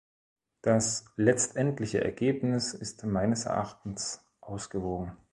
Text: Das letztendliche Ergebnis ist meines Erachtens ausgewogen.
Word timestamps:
Das 0.63 1.05
letztendliche 1.15 2.03
Ergebnis 2.03 2.73
ist 2.73 3.05
meines 3.05 3.45
Erachtens 3.45 4.25
ausgewogen. 4.39 5.15